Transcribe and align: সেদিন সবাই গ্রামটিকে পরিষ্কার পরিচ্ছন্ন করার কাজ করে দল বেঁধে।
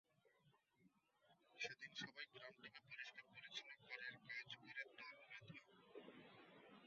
সেদিন 1.59 1.91
সবাই 2.01 2.25
গ্রামটিকে 2.33 2.79
পরিষ্কার 2.87 3.23
পরিচ্ছন্ন 3.29 3.71
করার 3.81 4.15
কাজ 4.29 4.47
করে 4.61 4.83
দল 4.99 5.17
বেঁধে। 5.29 5.59